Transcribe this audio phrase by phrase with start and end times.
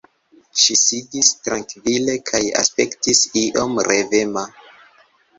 [0.59, 4.45] Ŝi sidis trankvile kaj aspektis iom revema.